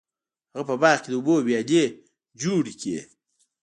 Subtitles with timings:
[0.53, 1.83] هغه په باغ کې د اوبو ویالې
[2.41, 2.99] جوړې کړې.